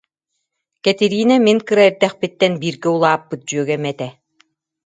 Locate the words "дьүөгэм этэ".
3.49-4.07